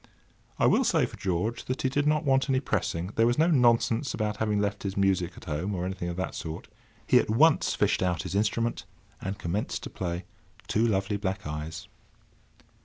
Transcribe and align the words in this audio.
I 0.57 0.65
will 0.65 0.83
say 0.83 1.05
for 1.05 1.15
George 1.15 1.65
that 1.65 1.83
he 1.83 1.89
did 1.89 2.07
not 2.07 2.25
want 2.25 2.49
any 2.49 2.59
pressing. 2.59 3.11
There 3.15 3.27
was 3.27 3.37
no 3.37 3.45
nonsense 3.51 4.15
about 4.15 4.37
having 4.37 4.59
left 4.59 4.81
his 4.81 4.97
music 4.97 5.33
at 5.37 5.45
home, 5.45 5.75
or 5.75 5.85
anything 5.85 6.09
of 6.09 6.15
that 6.17 6.33
sort. 6.33 6.67
He 7.05 7.19
at 7.19 7.29
once 7.29 7.75
fished 7.75 8.01
out 8.01 8.23
his 8.23 8.33
instrument, 8.33 8.85
and 9.21 9.37
commenced 9.37 9.83
to 9.83 9.91
play 9.91 10.25
"Two 10.67 10.87
Lovely 10.87 11.17
Black 11.17 11.45
Eyes." 11.45 11.87